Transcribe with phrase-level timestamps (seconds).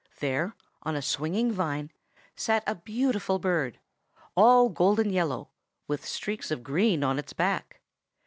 [0.19, 1.91] There, on a swinging vine,
[2.35, 3.79] sat a beautiful bird,
[4.33, 5.51] all golden yellow,
[5.87, 7.81] with streaks of green on its back.